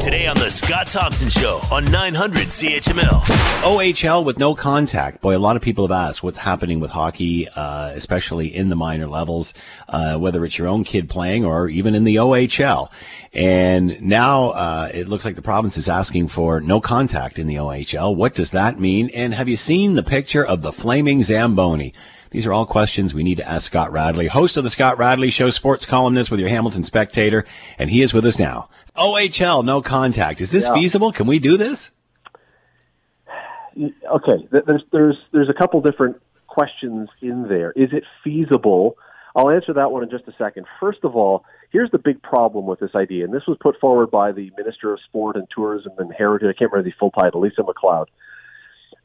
[0.00, 3.20] Today on the Scott Thompson Show on 900 CHML.
[3.62, 5.20] OHL with no contact.
[5.20, 8.76] Boy, a lot of people have asked what's happening with hockey, uh, especially in the
[8.76, 9.54] minor levels,
[9.88, 12.90] uh, whether it's your own kid playing or even in the OHL.
[13.32, 17.56] And now uh, it looks like the province is asking for no contact in the
[17.56, 18.14] OHL.
[18.14, 19.10] What does that mean?
[19.14, 21.94] And have you seen the picture of the flaming Zamboni?
[22.34, 25.30] These are all questions we need to ask Scott Radley, host of the Scott Radley
[25.30, 27.44] Show, sports columnist with your Hamilton Spectator,
[27.78, 28.68] and he is with us now.
[28.96, 30.40] OHL, no contact.
[30.40, 30.74] Is this yeah.
[30.74, 31.12] feasible?
[31.12, 31.92] Can we do this?
[33.78, 37.70] Okay, there's there's there's a couple different questions in there.
[37.76, 38.96] Is it feasible?
[39.36, 40.66] I'll answer that one in just a second.
[40.80, 44.10] First of all, here's the big problem with this idea, and this was put forward
[44.10, 46.48] by the Minister of Sport and Tourism and Heritage.
[46.48, 48.08] I can't remember the full title, Lisa MacLeod.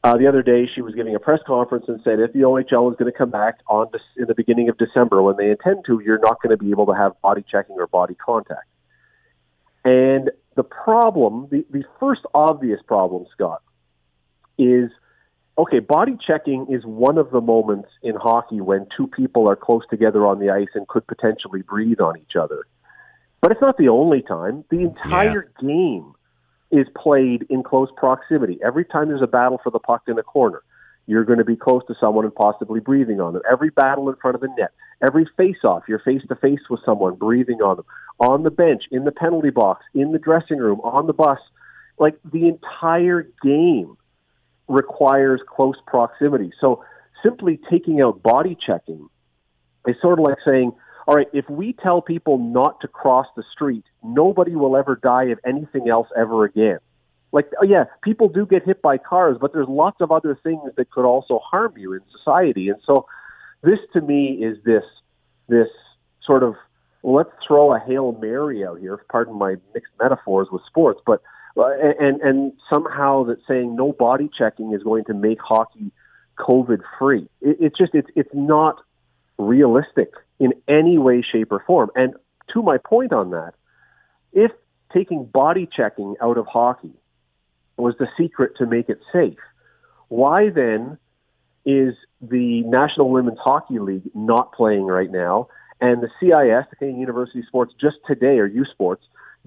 [0.02, 2.90] Uh, the other day, she was giving a press conference and said, if the OHL
[2.90, 6.00] is going to come back on in the beginning of December, when they intend to,
[6.02, 8.66] you're not going to be able to have body checking or body contact.
[9.84, 13.62] And the problem, the, the first obvious problem, Scott,
[14.58, 14.90] is
[15.58, 19.82] okay, body checking is one of the moments in hockey when two people are close
[19.90, 22.64] together on the ice and could potentially breathe on each other.
[23.42, 24.64] But it's not the only time.
[24.70, 25.68] The entire yeah.
[25.68, 26.14] game
[26.70, 28.58] is played in close proximity.
[28.64, 30.62] Every time there's a battle for the puck in a corner,
[31.06, 33.42] you're going to be close to someone and possibly breathing on them.
[33.50, 34.70] Every battle in front of the net,
[35.04, 37.84] every face-off, you're face to face with someone, breathing on them.
[38.20, 41.38] On the bench, in the penalty box, in the dressing room, on the bus,
[41.98, 43.96] like the entire game
[44.68, 46.52] requires close proximity.
[46.60, 46.84] So
[47.24, 49.08] simply taking out body checking
[49.86, 50.72] is sort of like saying,
[51.06, 55.24] all right, if we tell people not to cross the street, nobody will ever die
[55.24, 56.78] of anything else ever again.
[57.32, 60.62] Like, oh yeah, people do get hit by cars, but there's lots of other things
[60.76, 62.68] that could also harm you in society.
[62.68, 63.06] And so,
[63.62, 64.84] this to me is this
[65.48, 65.68] this
[66.24, 66.54] sort of
[67.02, 69.00] let's throw a hail mary out here.
[69.10, 71.22] Pardon my mixed metaphors with sports, but
[71.56, 75.92] uh, and and somehow that saying no body checking is going to make hockey
[76.38, 77.28] COVID free.
[77.40, 78.82] It, it's just it's it's not
[79.38, 81.90] realistic in any way, shape, or form.
[81.94, 82.14] And
[82.52, 83.52] to my point on that,
[84.32, 84.50] if
[84.92, 86.92] taking body checking out of hockey
[87.76, 89.38] was the secret to make it safe.
[90.08, 90.98] Why then
[91.64, 95.48] is the National Women's Hockey League not playing right now?
[95.80, 99.04] And the CIS, the Canadian University Sports, just today, or U Sports,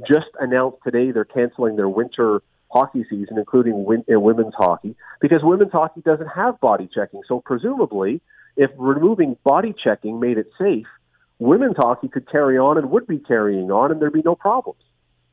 [0.07, 5.41] just announced today they're canceling their winter hockey season, including win- uh, women's hockey, because
[5.43, 7.21] women's hockey doesn't have body checking.
[7.27, 8.19] So presumably,
[8.55, 10.87] if removing body checking made it safe,
[11.39, 14.81] women's hockey could carry on and would be carrying on, and there'd be no problems.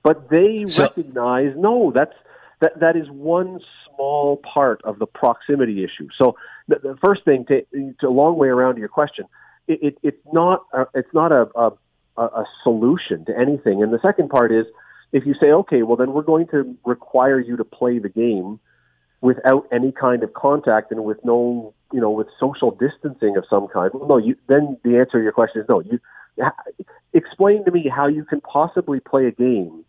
[0.03, 2.14] But they so, recognize no, that's
[2.60, 6.08] that that is one small part of the proximity issue.
[6.16, 6.36] So
[6.69, 7.62] the, the first thing, to,
[8.00, 9.26] to a long way around to your question,
[9.69, 11.72] it, it, it's not a, it's not a, a
[12.16, 13.82] a solution to anything.
[13.82, 14.66] And the second part is
[15.12, 18.60] if you say, okay, well then we're going to require you to play the game
[19.20, 23.69] without any kind of contact and with no you know with social distancing of some
[23.69, 23.91] kind.
[23.94, 25.81] Well, no, you then the answer to your question is no.
[25.81, 25.98] You
[27.12, 29.84] explain to me how you can possibly play a game,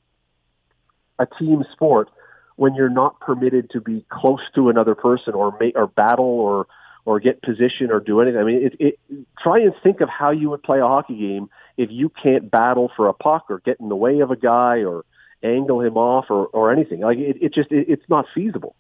[1.20, 2.10] a team sport
[2.56, 6.68] when you're not permitted to be close to another person or make or battle or
[7.06, 8.40] or get position or do anything.
[8.40, 9.00] I mean, it, it,
[9.42, 12.92] try and think of how you would play a hockey game if you can't battle
[12.96, 15.04] for a puck or get in the way of a guy or
[15.44, 17.00] angle him off or, or anything.
[17.00, 18.76] Like it, it just it, it's not feasible.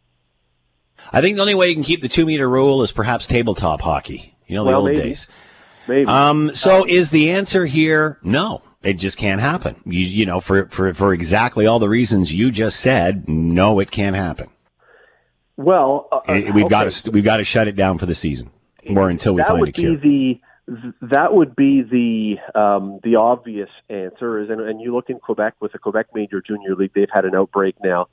[1.13, 3.81] I think the only way you can keep the two meter rule is perhaps tabletop
[3.81, 4.35] hockey.
[4.47, 5.01] You know the well, old maybe.
[5.01, 5.27] days.
[5.87, 6.05] Maybe.
[6.05, 8.61] Um, so is the answer here no?
[8.83, 9.75] It just can't happen.
[9.85, 13.91] You, you know, for, for, for exactly all the reasons you just said, no, it
[13.91, 14.49] can't happen.
[15.55, 16.69] Well, uh, we've okay.
[16.69, 18.49] got to we've got to shut it down for the season,
[18.89, 19.97] or until we that find a cure.
[19.97, 24.41] Be the, that would be the um, the obvious answer.
[24.41, 27.25] Is and, and you look in Quebec with the Quebec Major Junior League, they've had
[27.25, 28.07] an outbreak now.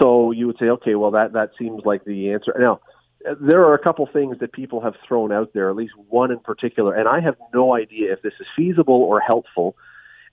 [0.00, 2.54] So you would say, okay, well that that seems like the answer.
[2.58, 2.80] Now,
[3.40, 6.40] there are a couple things that people have thrown out there, at least one in
[6.40, 9.76] particular, and I have no idea if this is feasible or helpful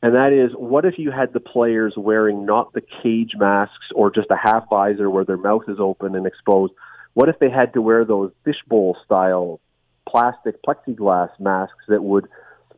[0.01, 4.09] and that is what if you had the players wearing not the cage masks or
[4.11, 6.73] just a half visor where their mouth is open and exposed?
[7.13, 9.59] What if they had to wear those fishbowl style
[10.07, 12.27] plastic plexiglass masks that would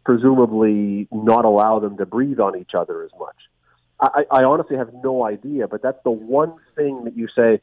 [0.03, 3.35] presumably not allow them to breathe on each other as much?
[4.01, 7.61] I, I honestly have no idea, but that's the one thing that you say.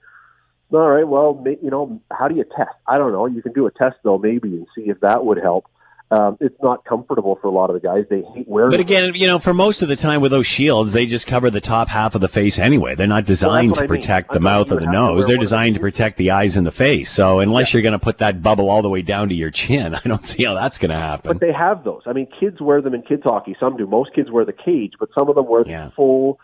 [0.70, 2.76] All right, well, you know, how do you test?
[2.86, 3.26] I don't know.
[3.26, 5.64] You can do a test though, maybe, and see if that would help
[6.10, 8.04] um, it's not comfortable for a lot of the guys.
[8.08, 8.70] They hate wearing.
[8.70, 11.50] But again, you know, for most of the time with those shields, they just cover
[11.50, 12.94] the top half of the face anyway.
[12.94, 14.36] They're not designed well, to protect mean.
[14.36, 15.26] the mouth or the nose.
[15.26, 17.10] They're designed to protect the eyes and the face.
[17.10, 17.78] So unless yeah.
[17.78, 20.26] you're going to put that bubble all the way down to your chin, I don't
[20.26, 21.30] see how that's going to happen.
[21.30, 22.02] But they have those.
[22.06, 23.54] I mean, kids wear them in kids hockey.
[23.60, 23.86] Some do.
[23.86, 25.86] Most kids wear the cage, but some of them wear yeah.
[25.86, 26.40] the full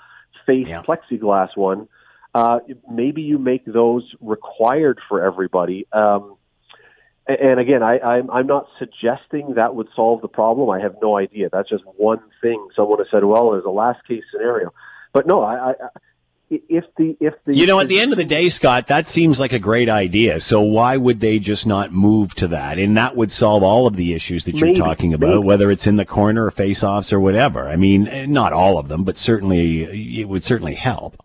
[0.46, 0.82] face yeah.
[0.82, 1.88] plexiglass one.
[2.34, 2.58] Uh,
[2.90, 5.86] maybe you make those required for everybody.
[5.92, 6.33] Um,
[7.26, 10.68] and again, I, I'm, I'm not suggesting that would solve the problem.
[10.70, 11.48] I have no idea.
[11.50, 13.24] That's just one thing someone has said.
[13.24, 14.72] Well, as a last case scenario,
[15.12, 15.74] but no, I, I
[16.50, 19.40] if the if the you know at the end of the day scott that seems
[19.40, 23.16] like a great idea so why would they just not move to that and that
[23.16, 25.46] would solve all of the issues that you're maybe, talking about maybe.
[25.46, 28.88] whether it's in the corner or face offs or whatever i mean not all of
[28.88, 31.16] them but certainly it would certainly help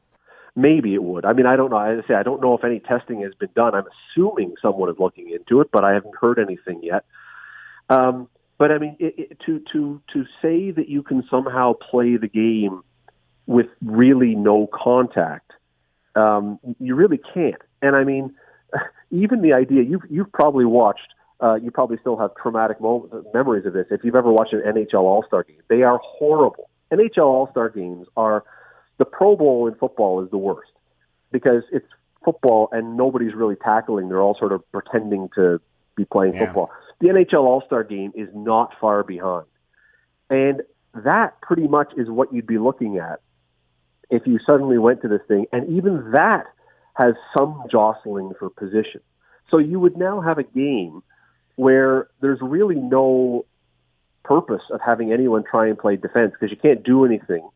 [0.56, 1.25] Maybe it would.
[1.25, 1.80] I mean, I don't know.
[1.80, 3.75] As I say, I don't know if any testing has been done.
[3.75, 3.86] I'm
[4.16, 7.06] assuming someone is looking into it, but I haven't heard anything yet.
[7.90, 12.18] Um, but I mean, it, it, to to to say that you can somehow play
[12.18, 12.84] the game
[13.48, 15.51] with really no contact,
[16.16, 17.62] um, you really can't.
[17.81, 18.34] And I mean,
[19.12, 21.13] even the idea you've you've probably watched.
[21.42, 23.86] Uh, you probably still have traumatic moments, memories of this.
[23.92, 26.69] If you've ever watched an NHL All Star game, they are horrible.
[26.92, 28.44] NHL All Star games are
[29.00, 30.72] the Pro Bowl in football is the worst
[31.31, 31.88] because it's
[32.24, 34.10] football and nobody's really tackling.
[34.10, 35.60] They're all sort of pretending to
[35.96, 36.46] be playing yeah.
[36.46, 36.69] football.
[37.00, 39.46] The NHL All Star game is not far behind.
[40.30, 40.62] And
[40.94, 43.22] that pretty much is what you'd be looking at
[44.10, 45.45] if you suddenly went to this thing.
[45.54, 46.45] And even that
[46.95, 49.00] has some jostling for position.
[49.48, 51.02] So you would now have a game
[51.56, 53.45] where there's really no
[54.24, 57.50] purpose of having anyone try and play defense because you can't do anything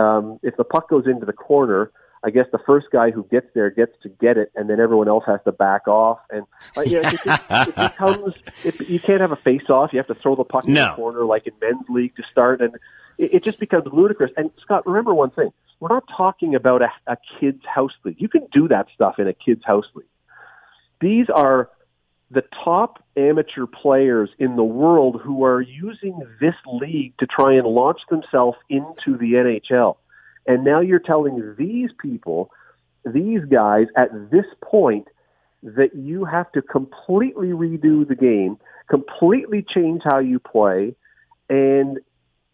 [0.00, 1.92] um, if the puck goes into the corner,
[2.22, 5.08] I guess the first guy who gets there gets to get it, and then everyone
[5.08, 6.18] else has to back off.
[6.30, 6.44] And
[6.76, 9.92] uh, you know, it, it, it becomes it, you can't have a face-off.
[9.92, 10.82] You have to throw the puck no.
[10.82, 12.74] in the corner like in men's league to start, and
[13.16, 14.30] it, it just becomes ludicrous.
[14.36, 15.50] And Scott, remember one thing:
[15.80, 18.20] we're not talking about a, a kids' house league.
[18.20, 20.06] You can do that stuff in a kids' house league.
[21.00, 21.70] These are
[22.30, 27.66] the top amateur players in the world who are using this league to try and
[27.66, 29.96] launch themselves into the NHL.
[30.46, 32.50] And now you're telling these people,
[33.04, 35.08] these guys at this point,
[35.62, 38.56] that you have to completely redo the game,
[38.88, 40.94] completely change how you play,
[41.50, 41.98] and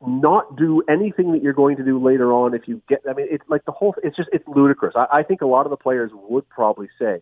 [0.05, 3.03] not do anything that you're going to do later on if you get.
[3.09, 3.95] I mean, it's like the whole.
[4.03, 4.95] It's just it's ludicrous.
[4.97, 7.21] I, I think a lot of the players would probably say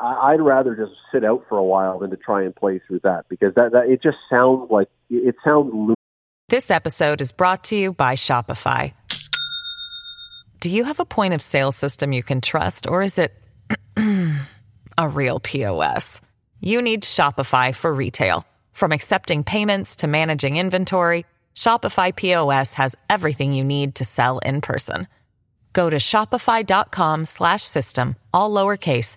[0.00, 3.26] I'd rather just sit out for a while than to try and play through that
[3.28, 5.94] because that, that it just sounds like it sounds.
[6.48, 8.94] This episode is brought to you by Shopify.
[10.60, 13.34] Do you have a point of sale system you can trust, or is it
[14.98, 16.20] a real POS?
[16.60, 21.26] You need Shopify for retail, from accepting payments to managing inventory.
[21.54, 25.08] Shopify POS has everything you need to sell in person.
[25.72, 29.16] Go to shopify.com/system, all lowercase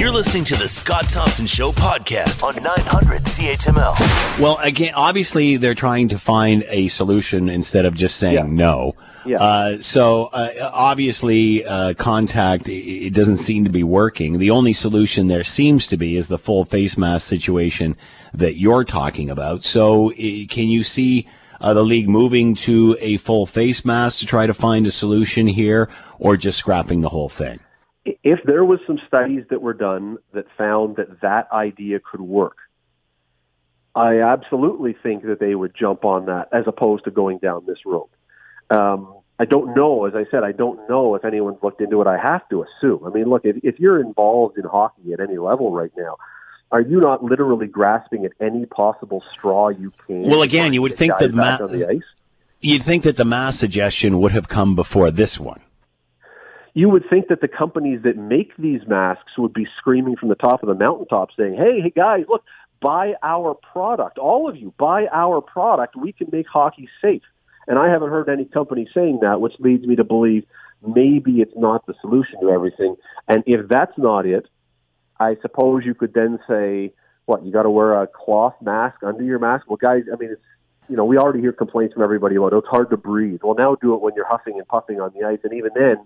[0.00, 4.40] You're listening to the Scott Thompson Show podcast on 900 CHML.
[4.40, 8.46] Well, again, obviously they're trying to find a solution instead of just saying yeah.
[8.46, 8.94] no.
[9.26, 9.36] Yeah.
[9.42, 14.38] Uh, so uh, obviously, uh, contact it doesn't seem to be working.
[14.38, 17.94] The only solution there seems to be is the full face mask situation
[18.32, 19.62] that you're talking about.
[19.64, 21.28] So can you see
[21.60, 25.46] uh, the league moving to a full face mask to try to find a solution
[25.46, 27.60] here, or just scrapping the whole thing?
[28.22, 32.56] If there was some studies that were done that found that that idea could work,
[33.94, 37.78] I absolutely think that they would jump on that as opposed to going down this
[37.84, 38.08] road.
[38.70, 40.04] Um, I don't know.
[40.04, 42.06] As I said, I don't know if anyone's looked into it.
[42.06, 43.04] I have to assume.
[43.04, 46.16] I mean, look, if, if you're involved in hockey at any level right now,
[46.70, 50.22] are you not literally grasping at any possible straw you can?
[50.22, 51.58] Well, again, you would think that ma-
[52.60, 55.60] you'd think that the mass suggestion would have come before this one
[56.74, 60.34] you would think that the companies that make these masks would be screaming from the
[60.34, 62.44] top of the mountaintop saying, hey, hey guys, look,
[62.80, 64.18] buy our product.
[64.18, 65.96] All of you, buy our product.
[65.96, 67.22] We can make hockey safe.
[67.66, 70.44] And I haven't heard any company saying that, which leads me to believe
[70.86, 72.96] maybe it's not the solution to everything.
[73.28, 74.46] And if that's not it,
[75.18, 76.92] I suppose you could then say,
[77.26, 79.68] what, you got to wear a cloth mask under your mask?
[79.68, 80.42] Well, guys, I mean, it's,
[80.88, 83.40] you know, we already hear complaints from everybody about oh, it's hard to breathe.
[83.44, 85.38] Well, now do it when you're huffing and puffing on the ice.
[85.44, 85.98] And even then,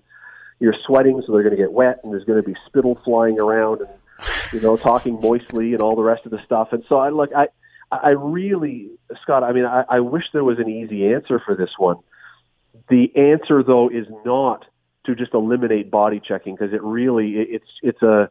[0.64, 3.38] you're sweating, so they're going to get wet, and there's going to be spittle flying
[3.38, 3.90] around, and
[4.52, 6.68] you know, talking moistly and all the rest of the stuff.
[6.72, 7.48] And so I look, I,
[7.92, 8.90] I really,
[9.22, 9.44] Scott.
[9.44, 11.96] I mean, I, I wish there was an easy answer for this one.
[12.88, 14.64] The answer, though, is not
[15.04, 18.30] to just eliminate body checking because it really, it, it's it's a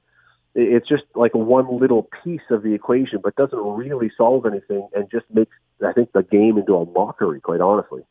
[0.56, 5.10] it's just like one little piece of the equation, but doesn't really solve anything and
[5.12, 8.04] just makes, I think, the game into a mockery, quite honestly.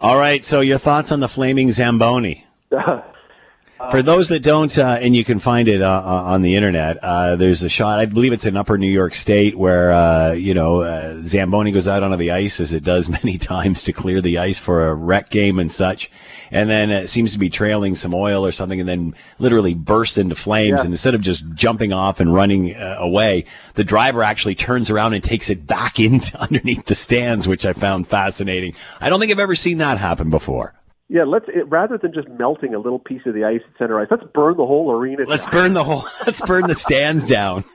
[0.00, 0.42] All right.
[0.42, 2.46] So, your thoughts on the flaming Zamboni?
[3.90, 6.98] For those that don't, uh, and you can find it uh, uh, on the internet,
[7.02, 7.98] uh, there's a shot.
[7.98, 11.88] I believe it's in Upper New York State where uh, you know uh, Zamboni goes
[11.88, 14.94] out onto the ice as it does many times to clear the ice for a
[14.94, 16.10] rec game and such,
[16.50, 20.16] and then it seems to be trailing some oil or something, and then literally bursts
[20.16, 20.80] into flames.
[20.80, 20.84] Yeah.
[20.84, 25.24] And instead of just jumping off and running away, the driver actually turns around and
[25.24, 28.74] takes it back into underneath the stands, which I found fascinating.
[29.00, 30.74] I don't think I've ever seen that happen before.
[31.12, 34.00] Yeah, let's it, rather than just melting a little piece of the ice at center
[34.00, 35.24] ice, let's burn the whole arena.
[35.26, 35.52] Let's down.
[35.52, 36.08] burn the whole.
[36.26, 37.66] Let's burn the stands down.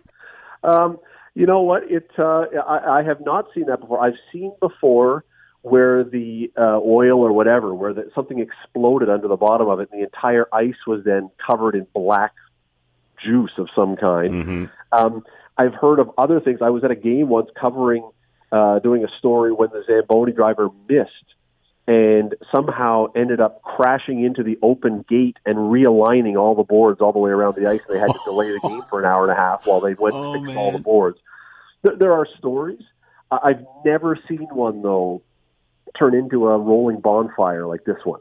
[0.63, 0.97] Um,
[1.35, 1.83] you know what?
[1.83, 4.03] It uh, I, I have not seen that before.
[4.03, 5.23] I've seen before
[5.61, 9.89] where the uh, oil or whatever, where the, something exploded under the bottom of it,
[9.91, 12.33] and the entire ice was then covered in black
[13.23, 14.33] juice of some kind.
[14.33, 14.65] Mm-hmm.
[14.91, 15.23] Um,
[15.59, 16.63] I've heard of other things.
[16.63, 18.09] I was at a game once covering,
[18.51, 21.35] uh, doing a story when the Zamboni driver missed
[21.87, 27.13] and somehow ended up crashing into the open gate and realigning all the boards all
[27.13, 27.79] the way around the ice.
[27.87, 29.93] And they had to delay the game for an hour and a half while they
[29.93, 30.57] went Oh, to fix man.
[30.57, 31.17] all the boards.
[31.83, 32.81] There, there are stories.
[33.31, 35.21] I- I've never seen one though
[35.97, 38.19] turn into a rolling bonfire like this one.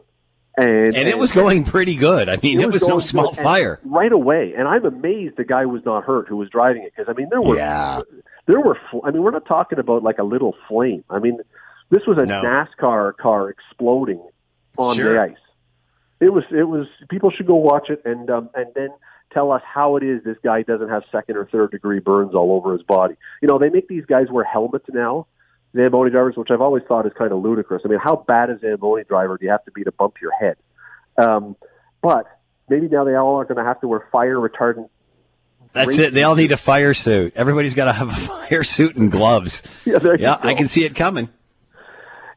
[0.58, 2.30] And, And it was going pretty good.
[2.30, 3.78] I mean, it, was, no small fire.
[3.84, 4.54] right away.
[4.56, 7.28] And I'm amazed the guy was not hurt who was driving it because I mean
[7.30, 8.00] there were Yeah.
[8.46, 11.04] there were I mean we're not talking about like a little flame.
[11.10, 11.40] I mean
[11.90, 12.42] this was a No.
[12.42, 14.20] NASCAR car exploding
[14.78, 15.14] on Sure.
[15.14, 15.36] the ice.
[16.20, 18.88] It was it was people should go watch it and um, and then
[19.32, 22.52] tell us how it is this guy doesn't have second or third degree burns all
[22.52, 23.14] over his body.
[23.42, 25.26] You know they make these guys wear helmets now.
[25.74, 27.82] Zamboni drivers, which I've always thought is kind of ludicrous.
[27.84, 30.14] I mean, how bad is a Zamboni driver do you have to be to bump
[30.22, 30.56] your head?
[31.18, 31.54] Um,
[32.00, 32.24] but
[32.70, 34.88] maybe now they all are going to have to wear fire retardant
[35.74, 36.14] That's it.
[36.14, 37.34] They all need a fire suit.
[37.36, 38.12] Everybody's got to have a
[38.48, 39.62] fire suit and gloves.
[39.84, 40.36] Yeah, Yeah.
[40.42, 41.28] I can see it coming.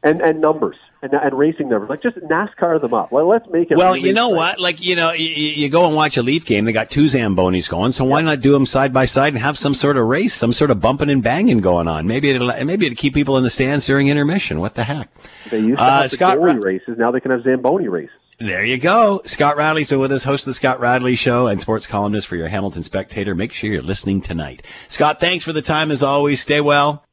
[0.02, 1.90] And and numbers and and racing numbers.
[1.90, 3.12] Like just NASCAR them up.
[3.12, 3.76] Well, let's make it.
[3.76, 4.58] Well, really you know what?
[4.60, 6.64] Like, you know, you, you go and watch a Leaf game.
[6.64, 9.58] They got two Zambonis going, so why not do them side by side and have
[9.58, 12.06] some sort of race, some sort of bumping and banging going on?
[12.06, 14.60] Maybe it'll maybe it'll keep people in the stands during intermission.
[14.60, 15.08] What the heck?
[15.50, 16.96] They used to Uh, have the Scott Ra- races.
[16.98, 18.10] Now they can have Zamboni races.
[18.42, 19.20] There you go.
[19.26, 22.36] Scott Radley's been with us, host of the Scott Radley Show and sports columnist for
[22.36, 23.34] your Hamilton Spectator.
[23.34, 24.64] Make sure you're listening tonight.
[24.88, 26.40] Scott, thanks for the time as always.
[26.40, 27.04] Stay well.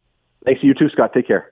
[0.46, 1.12] Thanks to you too, Scott.
[1.14, 1.52] Take care.